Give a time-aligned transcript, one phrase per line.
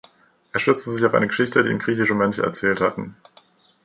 [0.51, 3.15] Er stützte sich auf eine Geschichte, die ihm griechische Mönche erzählt hatten.